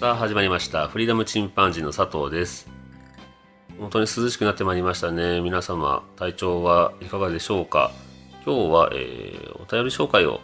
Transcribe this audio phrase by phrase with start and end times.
[0.00, 0.88] さあ始まりました。
[0.88, 2.70] フリーダムチンパンジーの佐藤です。
[3.78, 5.42] 本当に涼しくなってまいりましたね。
[5.42, 7.92] 皆様体調はいかがでしょうか？
[8.46, 10.40] 今日は、えー、お便り紹介を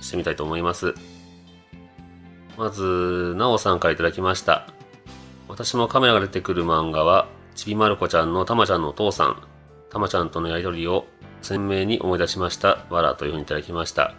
[0.00, 0.92] してみたいと思います。
[2.58, 4.66] まずなおさんから頂きました。
[5.46, 9.40] 私もカメラが出てくる漫画はちびまる子ちゃんのたまちゃんのお父さん。
[9.88, 11.06] たまちゃんとのやりとりを
[11.42, 12.84] 鮮明に思い出しました。
[12.90, 14.16] わらというふうにいただきました。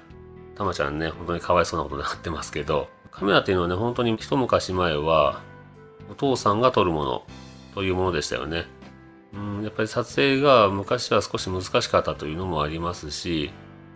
[0.55, 2.87] たまちゃんね本当にかわいそうなことになってますけど。
[3.17, 5.41] カメラっていうのはね、本当に一昔前は、
[6.11, 7.23] お父さんが撮るもの
[7.73, 8.67] というものでしたよね。
[9.33, 13.53] うん、やっぱり撮影が昔は少し難しかったというのもありますし、やっ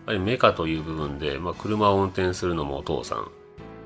[0.07, 3.29] ぱりメカという部分で、まあ、車を運転するのもお父さん、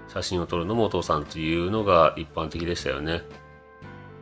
[0.08, 3.22] 写真を撮るのもお父さんというのが一般的でしたよね。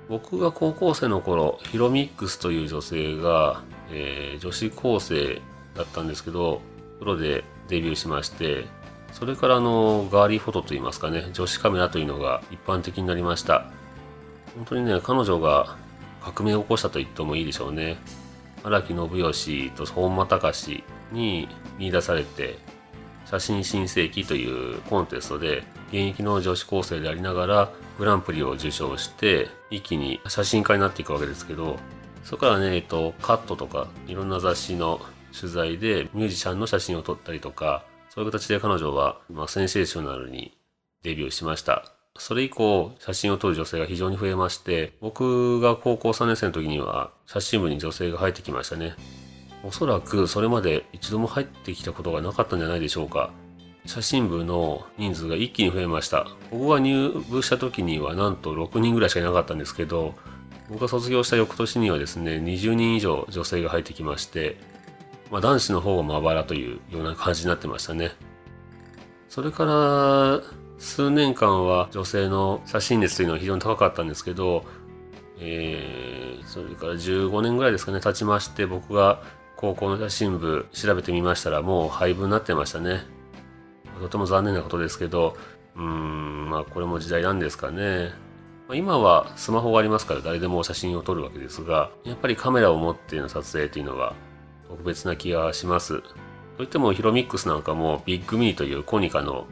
[0.10, 5.44] 僕が高校生の頃、ヒロミックスという女性が、えー、女子高生
[5.76, 6.60] だったんですけど、
[6.98, 8.66] プロでデビューしまして、
[9.14, 13.70] それからあのガーリーフォトといいますかね女子カメラというのが一般的になりました。
[14.56, 15.78] 本当にね彼女が
[16.22, 17.98] 革命を起こしたと言ってもいいでしょうね。
[18.64, 21.48] 荒木信義と本間隆に
[21.78, 22.58] 見出されて
[23.26, 31.78] 写真新世紀というコンテストで現役の女子高生でありながらグランプリを受賞して一気に写真家になっていくわけですけど
[32.24, 35.02] そこからね、えっと、カットとかいろんな雑誌の
[35.38, 40.56] 取材でミュージシャンの写真を撮ったりとかそういう形で彼女は、まあ、センセーショナルに
[41.02, 41.92] デビューしました。
[42.16, 48.94] それ以降、写真を撮る女性が非常に増えまして、僕が高校3年生の時には、写真部に女性が入ってきましたね。
[49.64, 53.32] おそらくそれまで一度も入ってきたことがなかったんじゃないでしょうか。
[53.88, 56.28] 写真部の人数が一気に増えました。
[56.52, 60.14] 僕が入部した時にはなんと6人ぐらいしかいなかったんですけど、
[60.70, 64.58] 僕が卒業した翌年にはですね、20人以上女性が入ってきまして、
[65.34, 68.12] まあ、男子の方がまばらというような感じになってましたね。
[69.30, 70.42] それから
[70.78, 74.64] 数年間は女性の写真熱というのは非常に高かったんですけど、
[75.40, 79.24] えー、それから15年ぐらいですかね経ちまして僕が
[79.56, 83.02] 高校の写真部調べてみましたらもう廃部になってましたね。
[84.00, 85.36] とても残念なことですけど、
[85.76, 88.12] うん、まあこれも時代なんですかね。
[88.72, 94.14] 今はスマホがありますから誰でも写真を撮るわけですが、やっぱりカメラを持っての撮影というのは
[94.74, 96.02] 特別な気がします。
[96.58, 99.46] といってもヒロミックスなんかもビッグミニというコニカの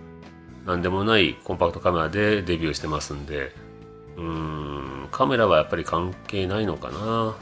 [0.66, 3.52] 何でもないコンパクトカメラでデビューしてますんで、
[4.18, 7.36] うーん、カメラはやっぱり関係ないのかな。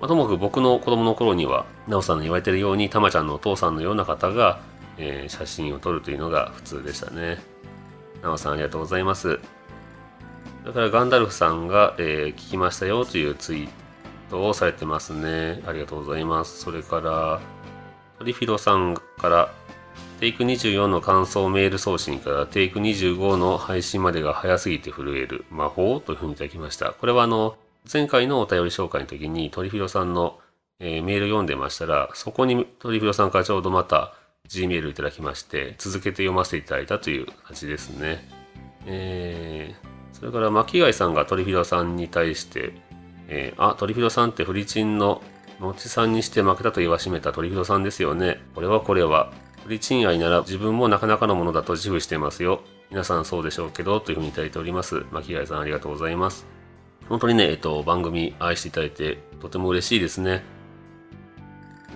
[0.00, 4.60] まあ、ともかく僕の子供の頃には、なおさんの言われてるように、たまちゃんのお父さんのような方が、
[4.96, 7.38] えー、写真を撮るというのが普通でしたね。
[8.22, 9.40] なおさんありがとうございます。
[10.62, 13.87] それからガンダルフさんが、えー、聞きましたよというツイート
[14.32, 15.62] をされてますね。
[15.66, 16.60] ありがとうございます。
[16.60, 17.40] それから、
[18.18, 19.52] トリフィロさんから、
[20.20, 26.92] テイク24の感想メール送信からテイク25の配信までが早すぎて震える魔法というふうにいただきました。
[26.92, 27.56] これはあの、
[27.90, 30.40] 前回のお便り紹介の時にトリフィロさんの、
[30.80, 34.12] えー、メール読んでましたら、そこにトリフィロさんからちょうどまた
[34.48, 38.28] G メールいただきまして、続けて読ませていただいたという形ですね。
[38.86, 42.72] えー、それから巻貝さんがトリフィロさんに対して、
[43.28, 45.22] えー、あ、トリフィロさんってフリチンの
[45.60, 48.40] のちさんにして負けたと言わしめたトリフィロさんですよね。
[48.54, 49.32] これはこれは。
[49.64, 52.62] フリチン愛なら自分もなかなかのものだと自負してますよ。
[52.90, 55.04] 皆さんそうでしょうけど、というふうにいただいております。
[55.10, 56.46] 巻貝さんありがとうございます。
[57.08, 60.42] 本当にね、えっと、番組愛していただいて、とても嬉しいですね。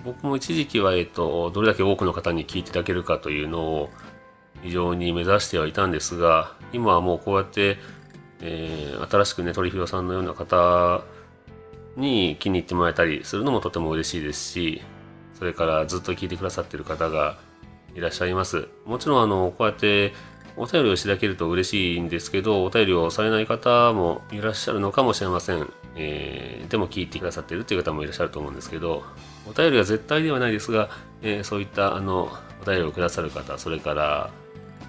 [0.03, 3.89] 僕も一時期は、えっと、どれだけ多くの方に聞いていただけるかというのを
[4.61, 7.77] 非常に目指してはいたんですが、今はもうこうやって、
[8.41, 11.03] えー、新しくね、トリフィロさんのような方
[11.95, 14.81] に気に入ってもらえたりするのもとても嬉しいですし、
[15.37, 17.37] それからずっと聞いてくださってる方が
[17.95, 18.67] いらっしゃいます。
[18.85, 20.13] もちろんあの、こうやって
[20.55, 25.71] お便りをしていただけると嬉しいんですけど、お便りをされない方もいらっしゃるのかもしれません。
[25.95, 29.03] えー、でも聞いてくださってるという方もいらっしゃると思うんですけど、
[29.47, 30.89] お便りは絶対ではないですが、
[31.21, 32.31] えー、そういったあの、
[32.61, 34.31] お便りをくださる方、それから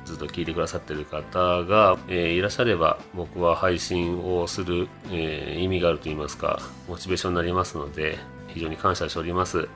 [0.04, 8.18] ずっと聞いてくださってる方が、えー、いらっしゃれば僕は配信をする、えー、意味があると言いますかモチベーションになりますので
[8.48, 9.68] 非常に感謝しております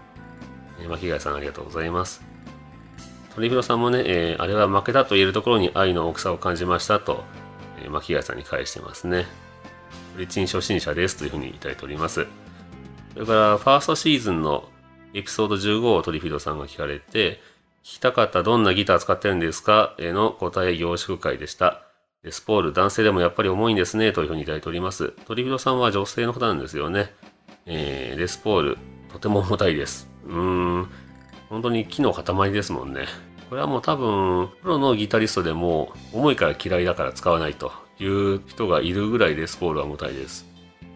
[0.81, 2.23] えー、巻貝さんありがとうございます。
[3.35, 7.25] 鳥広さんもね、えー、あれは負けたと言えるところに愛の大きさを感じましたと、
[7.83, 9.27] えー、巻貝さんに返してますね。
[10.15, 12.27] フリチン初心者ですというふうにいただいております。
[13.15, 14.69] それから、ファーストシーズンの
[15.15, 17.41] エピソード15をトリフィドさんが聞かれて、
[17.89, 19.95] きたかったどんなギター使ってるんですか？
[19.99, 21.83] への答え凝縮会でした。
[22.23, 25.15] レスポール、男性でもやっぱり重いんですね、というふうにいただいております。
[25.25, 27.15] トリフィドさんは女性の方なんですよね。
[27.65, 28.79] えー、レスポール、
[29.11, 30.09] とても重たいです。
[30.27, 30.37] うー
[30.81, 30.89] ん、
[31.49, 33.07] 本当に木の塊ですもんね。
[33.49, 40.47] これはもう多分、プロのギタリストでも、重いから嫌いだから使わないという人がいるぐらいレスポールは重たいです。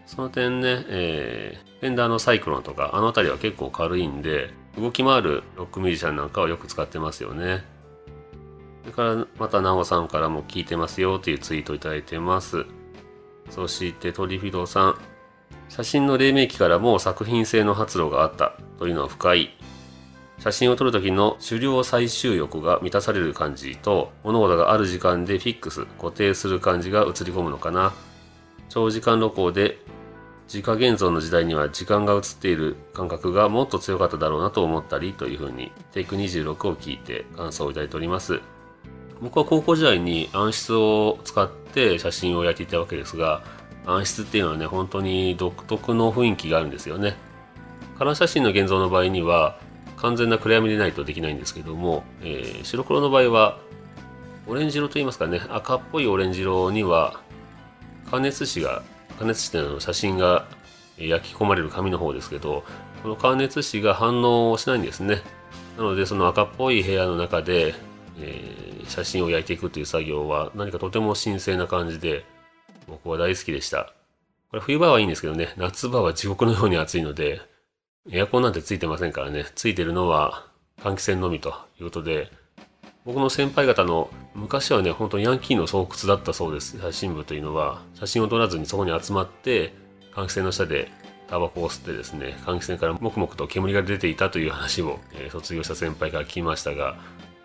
[0.05, 7.63] その点ね、えー、フェンダーのサイクロンとか、あの辺りは結構軽いんで、動き回るロックミュージシャンなんかはよく使ってますよね。
[8.83, 12.65] それからまた、ナオさんからも聞いてますよというツイートいただいてます。
[13.49, 14.97] そして、トリフィドさん。
[15.69, 19.57] 写真の黎明期からもう作品性の発露があったというのは深い。
[20.39, 27.93] 写真を撮る時の狩猟採集欲が満たされる感じと、物事がある時間でフィックス、固定する感じが映り込むのかな。
[28.67, 29.77] 長時間露光で
[30.45, 38.39] 自家現像の時代には時間が映っている感覚がもっと強かっただろうなと思ったりというふうにテイク26を聞いて感想をいただいております。
[39.21, 43.41] 僕は高校時代に暗室を使って写真を焼いていたわけですが、
[43.85, 47.15] 暗室っていうのはね、本当に独特の雰囲気があるんですよね。
[47.97, 49.59] カラー写真の現像の場合には、
[49.97, 53.59] 完全な暗闇でないとできないんですけども、えー、白黒の場合は、
[54.47, 57.21] オレンジ色といいますかね、赤っぽいオレンジ色には、
[58.11, 58.83] 加熱紙が、
[59.19, 60.45] 加熱紙っての写真が
[60.97, 62.63] 焼き込まれる紙の方ですけど、
[63.01, 65.21] この加熱紙が反応をしないんですね。
[65.77, 67.73] なので、その赤っぽい部屋の中で、
[68.19, 72.25] えー、写真を焼いていくという作業は何かとても神聖な感じで、
[72.87, 73.93] 僕は大好きでした。
[74.51, 77.41] これ冬場はいいんですけどね、夏場は地獄のように暑いので、
[78.11, 80.45] エアコンなんてついてませんからね、ついてるのは
[80.81, 82.29] 換気扇のみということで、
[83.05, 86.79] 僕の先輩方の昔はね、本当にヤンキーの巣窟だったそうです。
[86.79, 89.73] 写真部というのは、写真を撮らずにそこに集まって、
[90.15, 90.89] 換気扇の下で
[91.27, 96.97] タバコを吸ってですね、換気扇からもくもくと煙が出ていたという話を、えー、卒業した先輩から聞きましたが、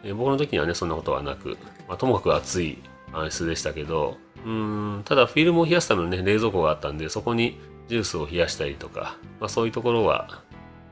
[0.04, 1.58] えー、僕の時にはね、そんなことはなく、
[1.88, 2.78] まあ、ともかく暑い
[3.12, 4.16] 暗室でしたけど、
[4.46, 7.58] うん、ただフィルムを冷やすためのね、冷蔵庫があったんで、そこに
[7.88, 10.42] ジュースを冷やしたりとか、まあそういうところは、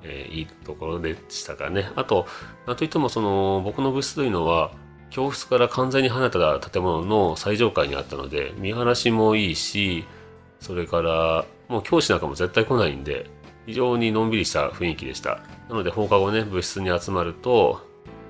[0.08, 1.90] えー、いいところでしたかね。
[1.96, 2.26] あと、
[2.66, 4.70] なんといってもその、僕の部室というのは、
[5.10, 10.04] 教室から完全に離れた建物の最上階にあったので、見晴らしもいいし、
[10.60, 13.28] それから、もう教師なんかも絶対来ないんで、
[13.66, 15.40] 非常にのんびりした雰囲気でした。
[15.68, 17.80] なので放課後ね、部室に集まると、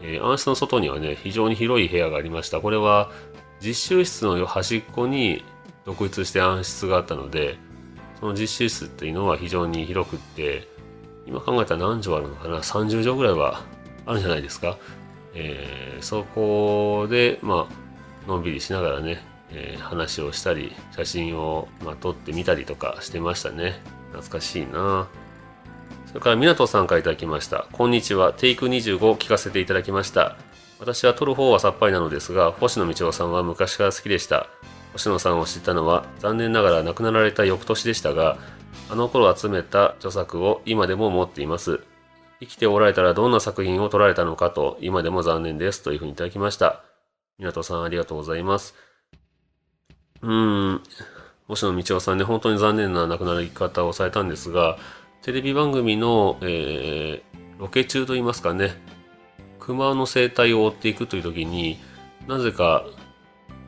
[0.00, 2.60] えー、暗室の外にはね、非常に広い部屋がありました。
[2.60, 3.10] これは
[3.60, 5.44] 実習室の端っこに
[5.84, 7.58] 独立して暗室があったので、
[8.20, 10.68] その実習室っていうのは非常に広くって、
[11.26, 13.62] 今考えたら何畳あるのかな ?30 畳ぐらいは
[14.06, 14.78] あるんじゃないですか？
[15.34, 23.80] えー、そこで、まあ、のんびりしながらね、えー、話をしたり、写真を、まあ、撮ってみたりとかしてましたね。
[24.12, 25.08] 懐かしいな
[26.06, 27.66] それから、湊さんから頂きました。
[27.72, 28.32] こんにちは。
[28.32, 30.36] テイク25を聞かせていただきました。
[30.78, 34.46] 私は撮る方はさっぱりなのですが、星野道夫さんは昔から好きでした。
[34.92, 38.38] 星野さんを知ったのは残念ながら亡くなられた翌年でしたが、
[38.90, 41.80] あの頃集めた著作を今でも持っています。
[42.40, 46.82] 生きておられたらどんな作品を撮られたのかと今でも残念ですというふうにいただきました。
[47.38, 48.74] 港さんありがとうございます。
[50.22, 50.82] うーん、
[51.48, 54.78] 星野道夫さんね、本当に残念な亡くなり方をされたんですが、
[55.22, 58.74] テレビ番組の、えー、ロケ中といいますかね、
[59.66, 61.78] 熊の生態を追っていくという時に
[62.28, 62.84] なぜか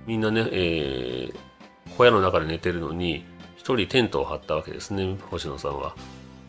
[0.06, 3.24] みんなね、えー、小屋の中で寝てるのに
[3.68, 5.94] 一人テントを張ったわけですね星野さんは。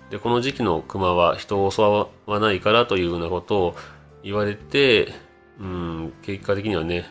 [0.10, 3.76] でこの時期の熊は人を襲わないからというようなことを
[4.24, 5.14] 言われて、
[5.60, 7.06] うん、結果的にはね、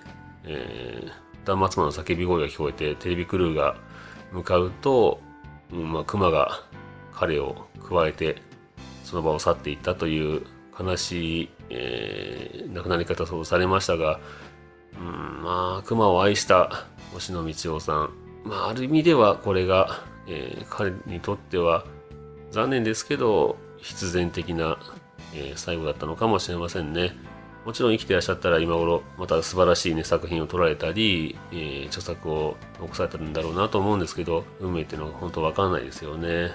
[0.45, 3.77] えー、断末魔の叫び声が聞こえてテレビクルーが
[4.33, 5.21] 向かうと、
[5.71, 6.63] うんまあ、熊が
[7.13, 8.41] 彼を加えて
[9.05, 10.43] その場を去っていったという
[10.81, 14.21] 悲しい、えー、亡くなり方をされましたが、
[14.99, 18.28] うん、まあ、熊を愛した星野道夫さん。
[18.45, 21.85] まあ、ある意味ではこれが、えー、彼にとっては
[22.51, 24.79] 残念ですけど、必然的な、
[25.35, 27.17] えー、最後だったのかもしれませんね。
[27.65, 36.53] もちろん生きていらっしゃったら今頃また素晴らしい、ね、作品を撮られたり、えー、著作を残されたんだろうなと思うんですけど運命っていうのは本当わかんないですよね。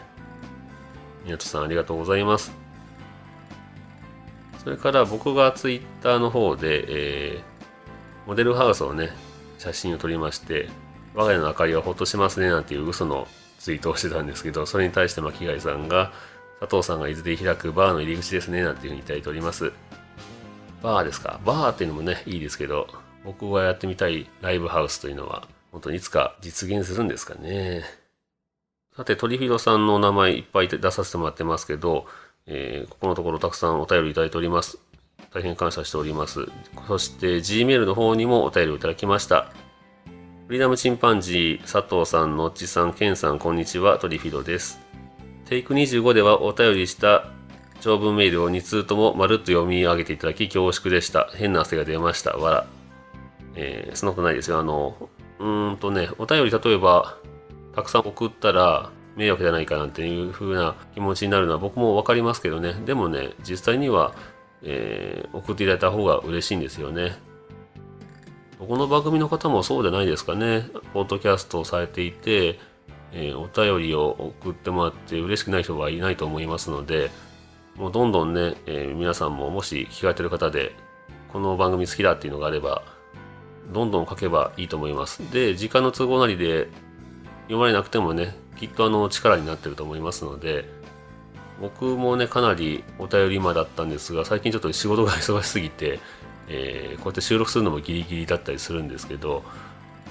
[1.26, 2.52] 湊さんありがとうございます。
[4.64, 7.42] それから僕がツイッターの方で、えー、
[8.28, 9.10] モデルハウスをね、
[9.60, 10.70] 写真を撮りまして、
[11.14, 13.28] 我が家の明かりはほっとしますねなんていう嘘の
[13.60, 16.12] ツイートをしてたんですけど、それに対して巻貝さんが、
[16.60, 19.72] 佐藤さんが伊豆で開くバーの入り口ですね、なんていうふうにいただいております。
[20.82, 21.40] バーですか？
[21.46, 22.88] バーっていうのもね、いいですけど、
[23.24, 27.84] 僕がやってみたいライブハウスというのは、本当にいつか実現するんですかね。
[28.96, 32.06] さて、トリフィドさんのお名前いっぱい出させてもらってますけど、
[32.46, 34.78] えー、ここのところたくさんお便りいただいております。
[35.34, 36.48] 大変感謝しております。
[36.88, 39.52] そして、Gmail の方にもお便りをいただきました。
[40.54, 44.80] フリーダムチンパンジー、佐藤さん、のっちさん、ケンさん、こんにちは、トリフィドです。
[45.46, 47.26] テイク25ではお便りした
[47.82, 51.28] 長文メールを2通ともまるっと読み上げていただき恐縮でした。
[51.34, 52.38] 変な汗が出ました。
[52.38, 52.68] わら。
[53.56, 54.60] えー、そんなことないですよ。
[54.60, 54.96] あの、
[55.40, 57.18] うーんとね、お便り例えば、
[57.76, 62.76] たくさん送ったら迷惑じゃないかなんていう風な気持ちになるのは僕もわかりますけどね。
[62.86, 64.14] でもね、実際には、
[64.62, 67.33] えー、送っていただいた方が嬉しいんですよね。
[68.68, 70.70] この番組の方もそうじゃないですかね。
[70.94, 72.60] ポッドキャストをされていて、
[73.12, 77.12] えー、お便りを送ってもらって嬉しくない人はいないと思いますので、
[77.76, 80.74] もうどんどんね、えー、皆さんももし聞かれてる方で、
[81.34, 82.84] この番組好きだっていうのがあれば、
[83.74, 85.30] どんどん書けばいいと思います。
[85.30, 86.70] で、時間の都合なりで
[87.44, 90.70] 読まれなくてもね、きっとあの力になってると思いますので、
[91.60, 96.00] 僕もね、かなりお便り今だったんですが、最近ちょっと仕事が忙しすぎて、
[96.48, 99.44] えー、こうやって収録するのもギリギリだったりするんですけど、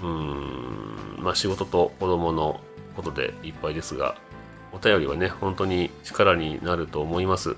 [0.03, 2.61] うん、まあ仕事と子供の
[2.97, 4.17] ことでいっぱいですが、
[4.73, 7.57] お便りはね、本当に力になると思います。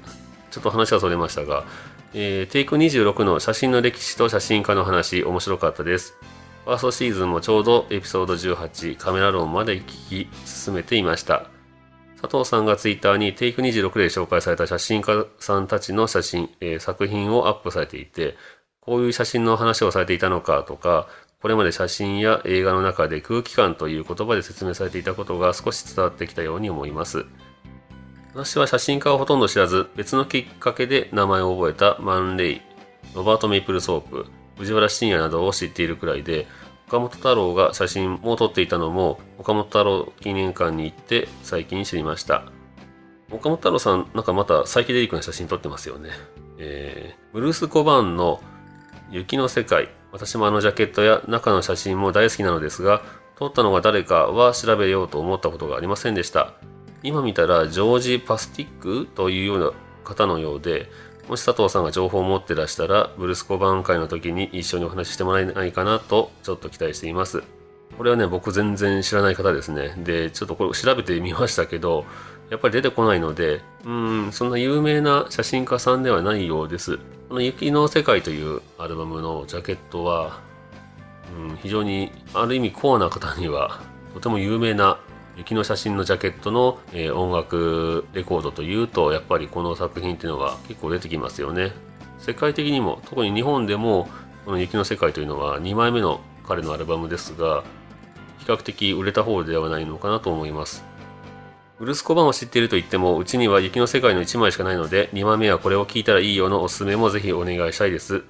[0.50, 1.64] ちょっと話はそれましたが、
[2.12, 6.14] えー、テイク26の写真の歴史と写真家の話、面白かったです。
[6.64, 11.46] ファーストシーズンもちょうどエピソード18カメラ論まで聞き進めていました。
[12.22, 18.36] 佐藤さんがツイッターにテイク26で紹介された写真家さんたちの写真、えー、作品をアップされていて、
[18.86, 21.08] こういう写真の話をされていたのかとか、
[21.40, 27.26] これまで写真や映画の中で空気感という言葉で説明されていたことが少し伝わってきたように思います。
[28.34, 32.60] 私は写真家をほとんど知らず、別のきっかけで名前を覚えたマン・レイ、
[33.14, 34.26] ロバート・メイプルソープ、
[34.58, 36.46] 藤原信也などを知っているくらいで、
[36.88, 42.44] 岡本太郎が写真も撮っていたのも、岡本太郎記念館に行って最近知りました。
[43.30, 46.10] 岡本太郎さん、なんかまたサイケデリックな写真撮ってますよね。
[46.58, 48.40] えー、ブルース・コバーンの
[49.10, 53.02] 雪の世界、私もあのジャケットや中の写真も大好きなのですが、
[53.36, 56.54] 撮ったのが誰かは調べようと思ったことがありませんでした。
[57.02, 59.72] 今見たらジョージ・パスティックというような
[60.04, 60.90] 方のようで、
[61.28, 67.42] もし佐藤さんが情報を持ってらしたら、ブルスコバン会の時に一緒にお話ししてもらえないかなと、ちょっと期待しています。
[67.96, 69.94] これはね、僕全然知らない方ですね。
[69.98, 72.04] で、ちょっとこれ調べてみましたけど、
[72.50, 76.98] やっぱり出てこないので、うん、そんな有名な写真家さんではないようです。
[77.28, 80.40] この雪の世界というアルバムのジャケットは、
[81.36, 83.80] うん、非常にある意味コアな方には
[84.12, 85.00] とても有名な
[85.36, 91.72] 雪の写真のジャケットの、えー、音楽レコードというとやっぱりこの作品っていうのが結構出てきますよね
[92.18, 94.08] 世界的にも特に日本でも
[94.44, 97.64] この雪の世界というのは2枚目の彼のアルバムですが
[98.38, 100.84] 比較的売れた方ではないのかなと思います
[101.84, 108.20] ブルス・コバンを知っていると言っても、うちには雪の世界の1枚しかないので、2枚目はこれを聞いたらいいよのおすすめもぜひお願いしたいです。
[108.20, 108.26] と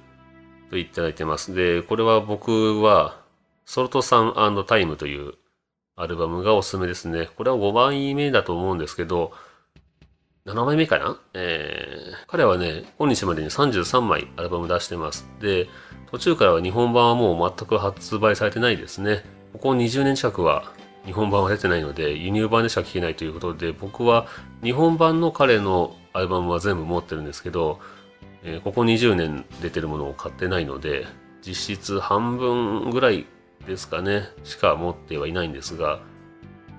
[0.71, 1.55] 言っていただいてます。
[1.55, 3.21] で、これは僕は、
[3.65, 5.35] ソルトサンタイムという
[5.95, 7.29] アルバムがおすすめですね。
[7.37, 9.31] これは5枚目だと思うんですけど、
[10.45, 11.17] 7枚目かな？
[11.33, 15.25] えー、彼はね、今日までに33枚アルバム出してます。
[15.39, 15.69] で、
[16.11, 19.23] 途中からは日本版はもう全く発売されてないですね。
[19.53, 20.73] ここ20年近くは
[21.05, 24.27] 日本版は出てないので輸入版でしか聴けないということで僕は
[24.63, 27.79] 日本版の彼のアルバムは全部持ってるんですけど、
[28.43, 31.05] えー、ここ20年出てるものを買ってないので
[31.45, 33.25] 実質半分ぐらい
[33.67, 36.01] ですかねしか持ってはいないんですが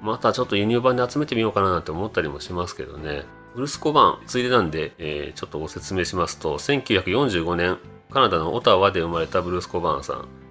[0.03, 3.25] またちょっと輸入版で集めてみようかななんて思ったりもしますけどね。
[3.55, 7.79] ブルス・コバンついでなんで、えー、ちょっとご説明しますと1945年
[8.11, 10.46] カナダのオタワで生まれたブルース・コバーンさん。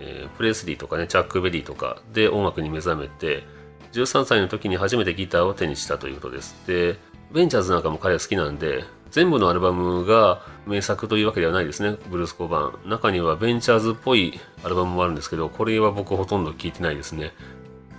[0.00, 3.44] えー、プレスリーとかね、チャック・ベリーとかで音楽に目覚めて、
[3.92, 6.56] 13歳の時に初めてギターを手にしたということです。
[6.66, 6.98] で、
[7.32, 12.88] ベンチャーズなんかも彼は好きなんで、全部のアルバムが名作というわけではないですね、ブルース・コバン。
[12.88, 17.32] 中にはベンチャーズっぽいアルバムもあるんですけど、これは僕ほとんど聴いてないですね。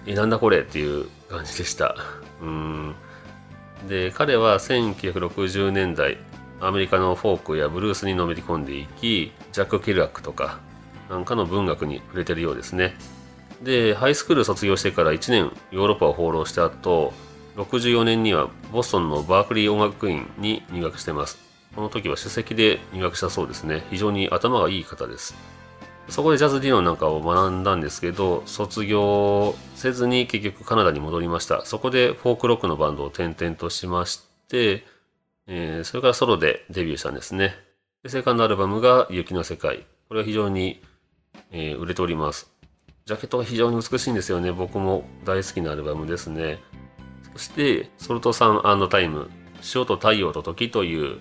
[0.06, 1.96] え、なんだこれっていう感じでした。
[2.42, 2.96] うん。
[3.88, 6.18] で、彼は1960年代、
[6.62, 10.60] アメリカのフォークやブルースにのめり込んでいき、ジャック・ケルアックとか、
[11.12, 12.96] なんかの文学に触れてるようですね。
[13.62, 17.12] で、ハイスクール卒業してから1年ヨーロッパを放浪した後、
[17.58, 21.38] 64年にはボストンのバークリー音楽院に入学してます。
[21.76, 23.84] この時は首席で入学したそうですね。
[23.90, 25.36] 非常に頭がいい方です。
[26.08, 31.66] そこでジャズディノンなんかを学んだんですけど、卒業せずに結局カナダに戻りました。
[31.66, 34.86] そこでフォークロックのバンドを転々としまして、
[35.48, 37.56] えー、それからソロでデビューしたんですね。
[38.02, 39.86] でセカンドアルバムが雪の世界。
[40.08, 40.82] これは非常に、
[41.52, 42.52] えー、売れております。
[43.06, 44.52] ジャケットが非常に美しいんですよね。
[44.52, 46.60] 僕も大好きなアルバムですね。
[47.34, 49.30] そして、ソルトサンタイム、
[49.76, 51.20] 塩と太陽と時という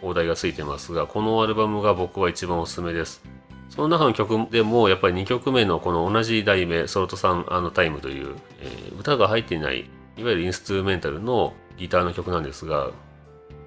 [0.00, 3.22] 放題がついてますが、このアルバムが僕は一番おすすめです。
[3.70, 12.90] その中の曲でも、やっぱり2曲目のこの同じ題名、ソルトサンタイムという、えー、歌が入っていない、いわゆるインストゥルメンタルのギターの曲なんですが、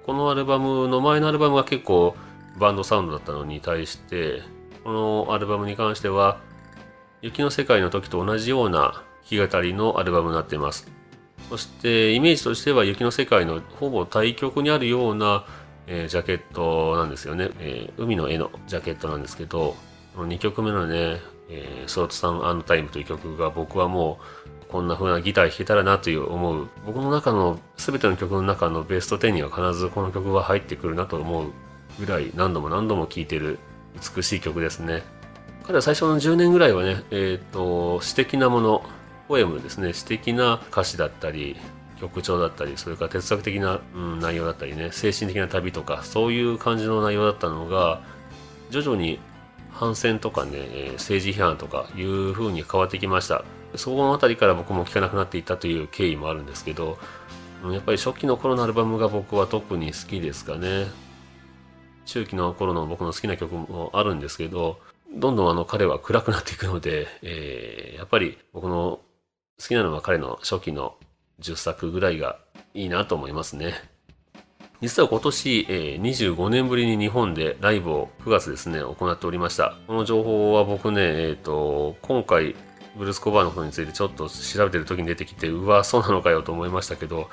[0.04, 2.14] このアルバムの前のアルバムは結構
[2.58, 4.42] バンドサウンドだったのに対して、
[4.86, 6.38] このアルバムに関しては、
[7.20, 10.88] 雪の世界の時と同じような弾き語りのアルバムになっています。
[11.50, 15.44] そしてイメージとしては雪の世界のほぼ対極にあるような、
[15.88, 19.74] えー、ジャケットなんですよね、えー、海の絵のジャケットなんですけど、
[20.14, 24.20] この2曲目のね、えー、ソートさんタイムという曲が僕はも
[24.62, 31.52] うこんな風なギター弾けたらなという思う僕の中の全ての曲の中のベスト10には必ずこの曲は入ってくるなと思う
[31.98, 33.58] ぐらい何度も何度も聴いてる
[34.14, 35.02] 美しい曲ですね。
[35.64, 38.84] 彼は最初の10年ぐらいはねえっ、ー、と詩的なもの
[39.28, 39.92] ポエムですね。
[39.92, 41.56] 詩的な歌詞だったり
[42.00, 44.90] 曲調だったりそれから哲学的な、うん、内容だったりね。
[44.92, 48.02] 精神的な旅とかそういう感じの内容だったのが
[48.70, 49.18] 徐々に
[49.70, 53.44] 反戦とかねえ政治批判とかいう風に変わってきました。
[53.74, 56.98] そこの辺りから僕も聴かなくなっていったという経緯もあるんですけど
[57.64, 60.86] やっぱり初期の頃のアルバムが僕は特に好きですかね。
[62.06, 64.80] 中期の頃の僕の好きな曲もあるんですけど
[65.14, 69.00] どんどんあの彼は暗くなっていくので、えー、やっぱり僕の
[69.58, 70.96] 好きなのは彼の初期の
[71.40, 72.38] 10作ぐらいが
[72.74, 73.74] いいなと思いますね。
[74.82, 79.74] 実は今年、えー、25年ぶりに日本でライブを9月ですね、行っておりました。
[79.86, 82.54] この情報は僕ね、えっ、ー、と、今回、
[82.96, 87.30] ブルース・コバーのことについてちょっと調べてる時に出てきて、うわ、そうなのかよと思いましたけど、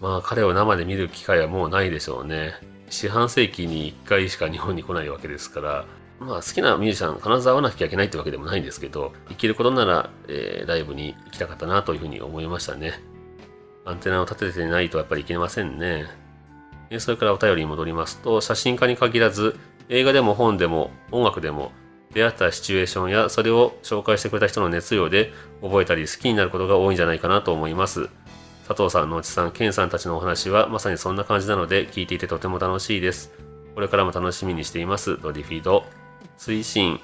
[0.00, 2.54] まあ彼を生で見る機会はもうないでしょうね。
[2.90, 5.86] 四半世紀に1回しか日本に来ないわけですから、
[6.20, 13.00] まあ好きなミュージシャン必ず会わなきゃいけないってわけでもないんですけど、生きることなら、えー、ライブに行きたかったなというふうに思いましたね。
[13.84, 16.06] アンテナを立ててないとやっぱりいけませんね。
[16.98, 19.58] それからお便りに戻りますと、写真家に限らず、
[19.88, 21.72] 映画でも本でも音楽でも、
[22.12, 28.08] 出会ったシチュエーションやそれを紹介してくれた人の熱量で覚えたり好きになることが多いんじゃないかなと思います。
[28.68, 33.32] 佐藤さん、野内さん、健さんたちのお話はまさにそんな感じなので聞いていてとても楽しいです。
[33.74, 35.18] これからも楽しみにしています。
[35.22, 35.86] ドディフィード。
[36.36, 37.00] 推進。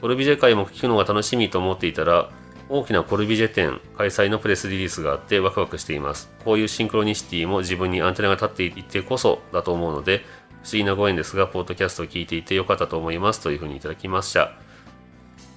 [0.00, 2.30] コルビジェ会も聞くのが楽しみと思っていたら、
[2.68, 6.30] 大きなコルビジェ展開催のプレスリリースがあってワクワクしています。
[6.44, 10.18] こういうシンクロニシティも自分にアンテナが立っていってこそだと思うので、
[10.62, 14.52] 不思議なご縁ですが、ポッドキャストを聞いていてよかったと思いますというふうにいただきました。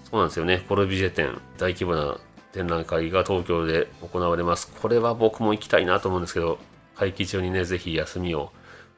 [0.09, 0.65] そうなんですよね。
[0.67, 2.17] コルビジェ展、大規模な
[2.53, 4.71] 展覧会が東京で行われます。
[4.81, 6.59] これは僕も行きたいなと思うんですけど、
[6.95, 8.51] 会期中にね、ぜひ休みを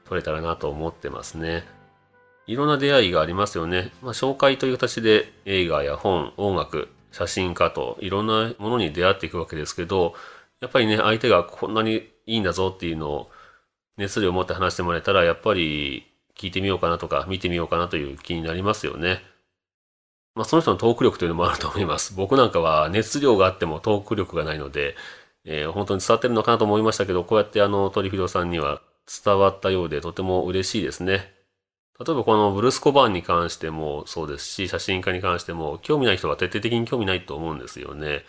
[0.05, 1.63] 取れたらなと思ってますね。
[2.45, 3.91] いろんな出会いがありますよね。
[4.01, 10.13] まあ、紹介という形で映画や本、音楽、写真家といろんなものに出会っていくわけですけど、
[10.59, 13.31] やっぱりね、相手がこんなにいいんだぞっていうのを
[13.97, 16.05] 熱量を持って話してもらえたら、やっぱり
[16.37, 19.21] 聞いてみようかなとか見てみようかなという気になりますよね。
[20.35, 22.13] まあその人のトーク力というのもあると思います。
[22.17, 24.95] 僕なんかは熱量があってもトーク力がないので、
[25.45, 28.81] えー、本当に伝わってるのかなと思いましたけど、こうやってあのトリフィドさんには
[29.23, 31.33] 伝わったようでとても嬉しいですね。
[31.99, 38.25] 例えばこのブルース・コバーンに関してもそうですし、写真家に関しても、興味ない人は徹底的に興味ないと思うんですよね。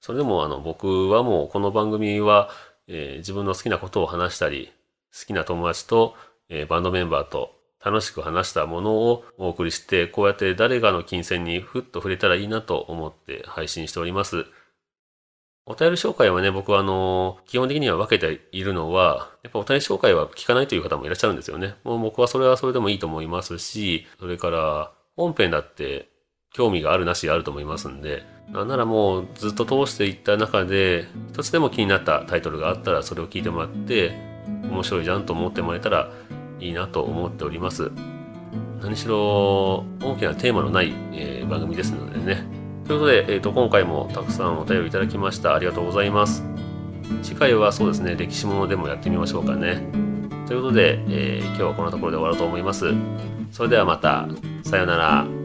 [0.00, 2.48] それでもあの僕はもうこの番組は、
[2.88, 4.72] えー、自分の好きなことを話したり、
[5.12, 6.16] 好きな友達と、
[6.48, 7.54] えー、バンドメンバーと
[7.84, 14.46] 楽しく話したものをお送りして、こうやって誰かの金銭にふっと触れたらいいなと思って配信しております。
[15.64, 21.76] お便り紹介はね、僕はあの、基本的には分けているのは、やっぱお便り紹介は聞かないという方もいらっしゃるんですよね。
[21.84, 26.08] もう僕はそれはそれでもいいと思いますし、それから本編だって
[26.52, 34.12] 興味があるなしあると思いますんで、なんならもうずっと通していった中で、一つでも気になったタイトルがあったらそれを聞いてもらって、
[34.64, 36.10] 面白いじゃんと思ってもらえたら
[36.62, 37.90] いいなと思っております。
[38.80, 42.44] 何しろ大きなテーマのない、えー、番組ですのでね、
[42.86, 45.54] ということで、えーと、今回もたくさんお便りいただきました。
[45.54, 46.44] ありがとうございます。
[47.22, 49.82] 次回はそうですね歴史ものでもやってみましょうかね。
[50.46, 52.86] ということで、えー、今日はこんなところで終わろうと思います。
[53.50, 54.28] それではまた。
[54.64, 55.41] さようなら。